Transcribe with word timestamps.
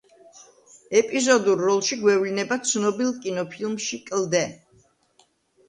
ეპიზოდურ 1.01 1.61
როლში 1.65 1.99
გვევლინება 1.99 2.59
ცნობილ 2.71 3.13
კინოფილმში 3.29 4.03
„კლდე“. 4.11 4.45